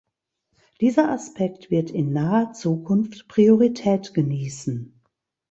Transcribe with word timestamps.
Dieser 0.79 1.11
Aspekt 1.11 1.69
wird 1.69 1.91
in 1.91 2.11
naher 2.11 2.53
Zukunft 2.53 3.27
Priorität 3.27 4.15
genießen. 4.15 4.99